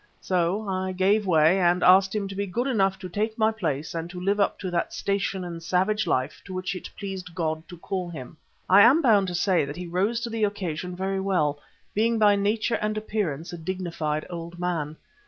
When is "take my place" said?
3.07-3.93